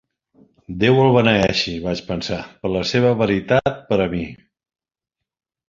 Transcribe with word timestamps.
"Déu 0.83 1.01
el 1.01 1.13
beneeixi," 1.15 1.73
vaig 1.83 2.01
pensar, 2.09 2.39
"per 2.63 2.73
la 2.77 2.83
seva 2.95 3.13
veritat 3.21 3.87
per 3.93 4.03
a 4.07 4.11
mi!" 4.17 4.25